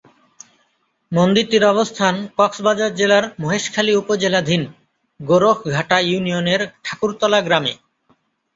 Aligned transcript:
মন্দিরটির 1.11 1.63
অবস্থান 1.65 2.15
কক্সবাজার 2.37 2.91
জেলার 2.95 3.25
মহেশখালী 3.39 3.93
উপজেলাধীন 3.95 4.61
গোরখঘাটা 5.19 5.97
ইউনিয়নের 6.01 6.61
ঠাকুরতলা 6.85 7.39
গ্রামে। 7.41 7.73